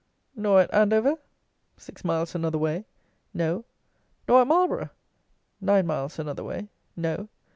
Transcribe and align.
"Nor 0.35 0.61
at 0.61 0.73
Andover?" 0.73 1.19
(six 1.77 2.03
miles 2.03 2.33
another 2.33 2.57
way) 2.57 2.85
"No." 3.35 3.65
"Nor 4.27 4.41
at 4.41 4.47
Marlborough?" 4.47 4.89
(nine 5.61 5.85
miles 5.85 6.17
another 6.17 6.43
way) 6.43 6.69
"No." 6.95 7.29